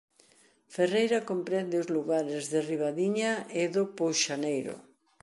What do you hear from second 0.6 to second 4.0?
Ferreira comprende os lugares da Ribadiña e do